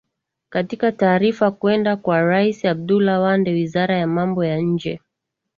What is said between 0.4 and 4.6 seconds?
katika taarifa kwenda kwa rais abdullah wande wizara ya mambo ya